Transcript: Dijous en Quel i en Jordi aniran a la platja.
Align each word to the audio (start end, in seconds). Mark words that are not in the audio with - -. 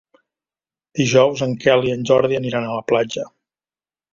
Dijous 0.99 1.43
en 1.47 1.53
Quel 1.65 1.85
i 1.91 1.93
en 1.97 2.07
Jordi 2.13 2.41
aniran 2.41 2.69
a 2.71 2.75
la 2.79 2.87
platja. 2.93 3.31